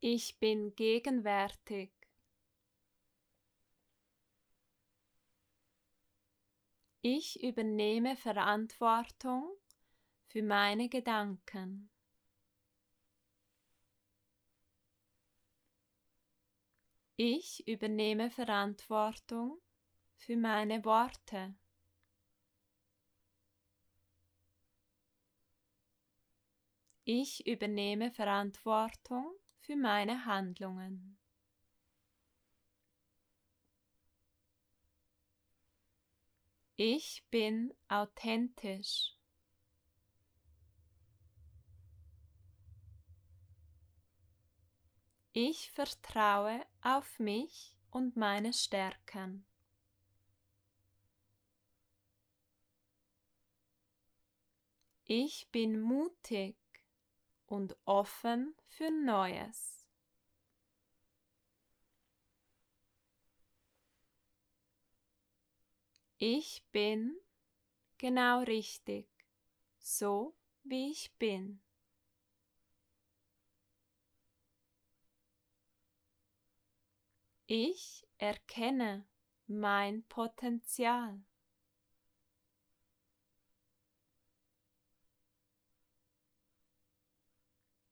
Ich 0.00 0.38
bin 0.38 0.74
gegenwärtig. 0.74 1.92
Ich 7.02 7.42
übernehme 7.42 8.16
Verantwortung 8.16 9.54
für 10.28 10.42
meine 10.42 10.88
Gedanken. 10.88 11.89
Ich 17.22 17.68
übernehme 17.68 18.30
Verantwortung 18.30 19.60
für 20.16 20.38
meine 20.38 20.82
Worte. 20.86 21.54
Ich 27.04 27.46
übernehme 27.46 28.10
Verantwortung 28.10 29.34
für 29.58 29.76
meine 29.76 30.24
Handlungen. 30.24 31.18
Ich 36.76 37.22
bin 37.30 37.74
authentisch. 37.88 39.19
Ich 45.42 45.70
vertraue 45.70 46.66
auf 46.82 47.18
mich 47.18 47.74
und 47.90 48.14
meine 48.14 48.52
Stärken. 48.52 49.46
Ich 55.06 55.48
bin 55.50 55.80
mutig 55.80 56.58
und 57.46 57.74
offen 57.86 58.54
für 58.66 58.90
Neues. 58.90 59.88
Ich 66.18 66.66
bin 66.70 67.16
genau 67.96 68.40
richtig, 68.40 69.08
so 69.78 70.34
wie 70.64 70.90
ich 70.90 71.10
bin. 71.18 71.62
Ich 77.52 78.06
erkenne 78.18 79.08
mein 79.48 80.04
Potenzial. 80.04 81.20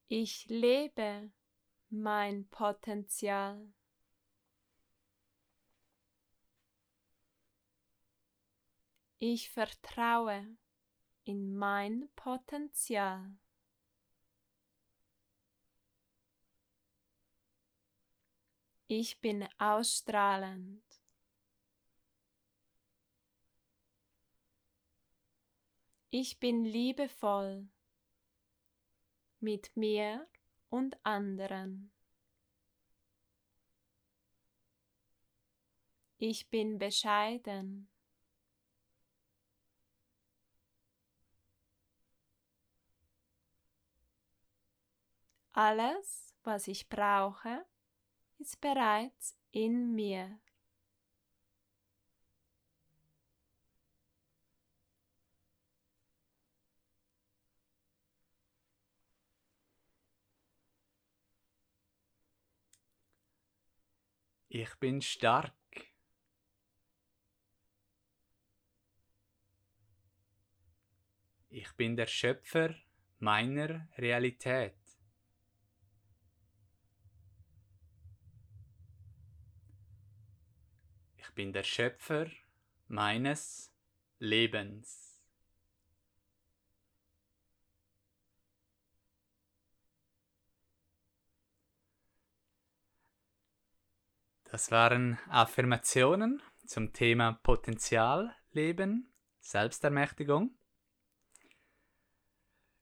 Ich 0.07 0.47
lebe 0.47 1.33
mein 1.91 2.47
Potenzial. 2.51 3.75
Ich 9.19 9.51
vertraue 9.51 10.57
in 11.25 11.57
mein 11.57 12.09
Potenzial. 12.15 13.37
Ich 18.91 19.21
bin 19.21 19.47
ausstrahlend. 19.59 20.83
Ich 26.09 26.41
bin 26.41 26.65
liebevoll 26.65 27.69
mit 29.41 29.77
mir 29.77 30.27
und 30.71 30.97
anderen. 31.05 31.93
Ich 36.17 36.49
bin 36.49 36.79
bescheiden. 36.79 37.91
Alles, 45.53 46.35
was 46.43 46.69
ich 46.69 46.89
brauche, 46.89 47.67
ist 48.39 48.61
bereits 48.61 49.37
in 49.51 49.95
mir. 49.95 50.39
Ich 64.51 64.75
bin 64.77 65.03
stark. 65.03 65.53
Ich 71.51 71.71
bin 71.77 71.97
der 71.97 72.07
Schöpfer 72.07 72.75
meiner 73.19 73.89
Realität. 73.99 74.88
Bin 81.39 81.53
der 81.53 81.63
Schöpfer 81.63 82.27
meines 82.89 83.73
Lebens. 84.19 85.23
Das 94.51 94.73
waren 94.73 95.17
Affirmationen 95.29 96.43
zum 96.67 96.93
Thema 96.93 97.39
Potenzialleben, 97.45 99.15
Selbstermächtigung. 99.39 100.59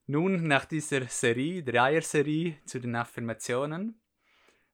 Nun, 0.06 0.48
nach 0.48 0.64
dieser 0.64 1.06
Serie, 1.08 1.62
Dreier-Serie 1.62 2.64
zu 2.64 2.80
den 2.80 2.96
Affirmationen, 2.96 4.00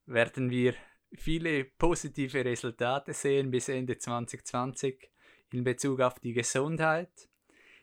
werden 0.06 0.50
wir 0.50 0.76
viele 1.14 1.64
positive 1.64 2.44
Resultate 2.44 3.12
sehen 3.12 3.50
bis 3.50 3.68
Ende 3.68 3.98
2020 3.98 5.10
in 5.52 5.64
Bezug 5.64 6.00
auf 6.00 6.18
die 6.18 6.32
Gesundheit, 6.32 7.28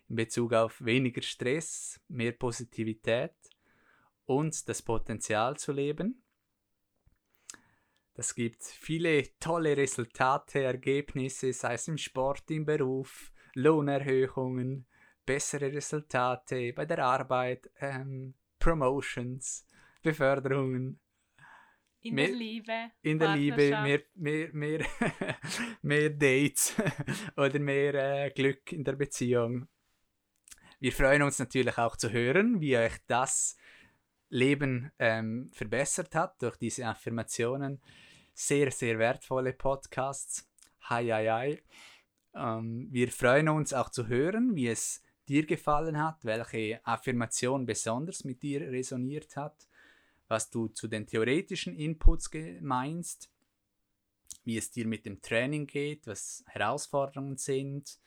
in 0.07 0.15
Bezug 0.15 0.53
auf 0.53 0.83
weniger 0.83 1.21
Stress, 1.21 1.99
mehr 2.07 2.31
Positivität 2.31 3.35
und 4.25 4.67
das 4.67 4.81
Potenzial 4.81 5.57
zu 5.57 5.71
leben. 5.71 6.23
Das 8.15 8.35
gibt 8.35 8.63
viele 8.63 9.23
tolle 9.39 9.77
Resultate, 9.77 10.63
Ergebnisse, 10.63 11.53
sei 11.53 11.75
es 11.75 11.87
im 11.87 11.97
Sport, 11.97 12.51
im 12.51 12.65
Beruf, 12.65 13.31
Lohnerhöhungen, 13.53 14.85
bessere 15.25 15.71
Resultate 15.71 16.73
bei 16.73 16.85
der 16.85 17.05
Arbeit, 17.05 17.69
ähm, 17.79 18.33
Promotions, 18.59 19.65
Beförderungen 20.01 20.99
in 22.01 22.15
mehr, 22.15 22.27
der 22.27 22.35
Liebe. 22.35 22.91
In 23.01 23.19
der 23.19 23.35
Liebe, 23.35 23.69
mehr, 23.69 24.01
mehr, 24.15 24.49
mehr, 24.53 24.85
mehr 25.81 26.09
Dates 26.09 26.73
oder 27.37 27.59
mehr 27.59 27.93
äh, 28.25 28.31
Glück 28.31 28.71
in 28.71 28.83
der 28.83 28.93
Beziehung. 28.93 29.67
Wir 30.79 30.93
freuen 30.93 31.23
uns 31.23 31.39
natürlich 31.39 31.77
auch 31.77 31.97
zu 31.97 32.11
hören, 32.11 32.61
wie 32.61 32.77
euch 32.77 32.93
das 33.07 33.57
Leben 34.29 34.91
ähm, 34.97 35.49
verbessert 35.51 36.15
hat 36.15 36.41
durch 36.41 36.55
diese 36.55 36.85
Affirmationen. 36.85 37.81
Sehr, 38.33 38.71
sehr 38.71 38.97
wertvolle 38.97 39.51
Podcasts. 39.51 40.49
Hi, 40.83 41.05
hi, 41.07 41.27
hi. 41.27 41.63
Ähm, 42.33 42.87
wir 42.91 43.11
freuen 43.11 43.49
uns 43.49 43.73
auch 43.73 43.89
zu 43.89 44.07
hören, 44.07 44.55
wie 44.55 44.69
es 44.69 45.03
dir 45.27 45.45
gefallen 45.45 46.01
hat, 46.01 46.23
welche 46.23 46.79
Affirmation 46.85 47.65
besonders 47.65 48.23
mit 48.23 48.41
dir 48.41 48.61
resoniert 48.61 49.35
hat 49.35 49.68
was 50.29 50.49
du 50.49 50.67
zu 50.69 50.87
den 50.87 51.05
theoretischen 51.05 51.75
Inputs 51.75 52.29
meinst, 52.61 53.29
wie 54.45 54.57
es 54.57 54.71
dir 54.71 54.87
mit 54.87 55.05
dem 55.05 55.21
Training 55.21 55.67
geht, 55.67 56.07
was 56.07 56.45
Herausforderungen 56.47 57.37
sind, 57.37 57.99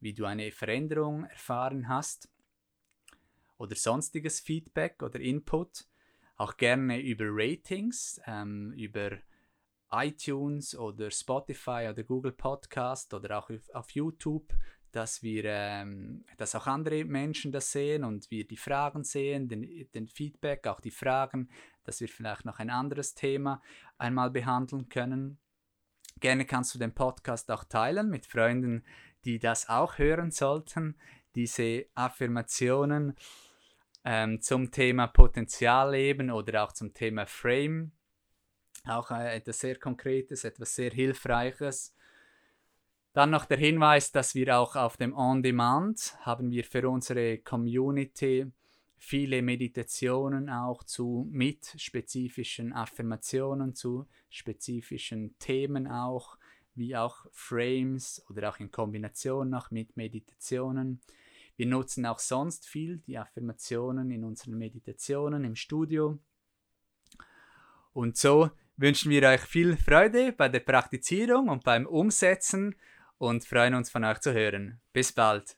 wie 0.00 0.14
du 0.14 0.24
eine 0.24 0.50
Veränderung 0.50 1.24
erfahren 1.24 1.88
hast 1.88 2.28
oder 3.58 3.76
sonstiges 3.76 4.40
Feedback 4.40 5.02
oder 5.02 5.20
Input. 5.20 5.86
Auch 6.36 6.56
gerne 6.56 7.00
über 7.00 7.26
Ratings, 7.28 8.20
ähm, 8.26 8.72
über 8.72 9.18
iTunes 9.90 10.76
oder 10.76 11.10
Spotify 11.10 11.88
oder 11.90 12.02
Google 12.02 12.32
Podcast 12.32 13.12
oder 13.14 13.38
auch 13.38 13.50
auf 13.72 13.90
YouTube, 13.90 14.54
dass 14.92 15.22
wir, 15.22 15.44
ähm, 15.44 16.24
dass 16.36 16.54
auch 16.54 16.66
andere 16.66 17.04
Menschen 17.04 17.52
das 17.52 17.72
sehen 17.72 18.04
und 18.04 18.30
wir 18.30 18.46
die 18.46 18.56
Fragen 18.56 19.04
sehen, 19.04 19.48
den, 19.48 19.88
den 19.94 20.08
Feedback, 20.08 20.66
auch 20.66 20.80
die 20.80 20.90
Fragen, 20.90 21.50
dass 21.84 22.00
wir 22.00 22.08
vielleicht 22.08 22.44
noch 22.44 22.58
ein 22.58 22.70
anderes 22.70 23.14
Thema 23.14 23.62
einmal 23.98 24.30
behandeln 24.30 24.88
können. 24.88 25.38
Gerne 26.20 26.44
kannst 26.44 26.74
du 26.74 26.78
den 26.78 26.94
Podcast 26.94 27.50
auch 27.50 27.64
teilen 27.64 28.10
mit 28.10 28.26
Freunden, 28.26 28.84
die 29.24 29.38
das 29.38 29.68
auch 29.68 29.98
hören 29.98 30.30
sollten, 30.30 30.96
diese 31.34 31.86
Affirmationen 31.94 33.14
ähm, 34.04 34.40
zum 34.40 34.70
Thema 34.70 35.06
Potenzialleben 35.06 36.30
oder 36.30 36.64
auch 36.64 36.72
zum 36.72 36.94
Thema 36.94 37.26
Frame. 37.26 37.92
Auch 38.86 39.10
äh, 39.10 39.36
etwas 39.36 39.60
sehr 39.60 39.78
Konkretes, 39.78 40.44
etwas 40.44 40.74
sehr 40.74 40.90
Hilfreiches. 40.90 41.94
Dann 43.18 43.30
noch 43.30 43.46
der 43.46 43.58
Hinweis, 43.58 44.12
dass 44.12 44.36
wir 44.36 44.56
auch 44.56 44.76
auf 44.76 44.96
dem 44.96 45.12
On-Demand 45.12 46.16
haben 46.20 46.52
wir 46.52 46.62
für 46.62 46.88
unsere 46.88 47.38
Community 47.38 48.46
viele 48.96 49.42
Meditationen 49.42 50.48
auch 50.48 50.84
zu 50.84 51.26
mit 51.28 51.74
spezifischen 51.78 52.72
Affirmationen, 52.72 53.74
zu 53.74 54.06
spezifischen 54.30 55.36
Themen 55.40 55.88
auch, 55.88 56.38
wie 56.76 56.96
auch 56.96 57.26
Frames 57.32 58.24
oder 58.30 58.50
auch 58.50 58.60
in 58.60 58.70
Kombination 58.70 59.50
noch 59.50 59.72
mit 59.72 59.96
Meditationen. 59.96 61.00
Wir 61.56 61.66
nutzen 61.66 62.06
auch 62.06 62.20
sonst 62.20 62.68
viel 62.68 62.98
die 62.98 63.18
Affirmationen 63.18 64.12
in 64.12 64.22
unseren 64.22 64.56
Meditationen 64.56 65.42
im 65.42 65.56
Studio. 65.56 66.20
Und 67.92 68.16
so 68.16 68.52
wünschen 68.76 69.10
wir 69.10 69.24
euch 69.24 69.40
viel 69.40 69.76
Freude 69.76 70.30
bei 70.30 70.48
der 70.48 70.60
Praktizierung 70.60 71.48
und 71.48 71.64
beim 71.64 71.84
Umsetzen 71.84 72.76
und 73.18 73.44
freuen 73.44 73.74
uns 73.74 73.90
von 73.90 74.04
euch 74.04 74.20
zu 74.20 74.32
hören. 74.32 74.80
Bis 74.92 75.12
bald. 75.12 75.56